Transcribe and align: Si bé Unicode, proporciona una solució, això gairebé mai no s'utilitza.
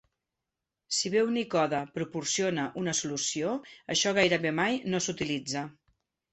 Si 0.99 1.11
bé 1.15 1.21
Unicode, 1.31 1.81
proporciona 1.99 2.65
una 2.83 2.95
solució, 3.03 3.53
això 3.97 4.17
gairebé 4.21 4.57
mai 4.65 4.83
no 4.91 5.07
s'utilitza. 5.07 5.67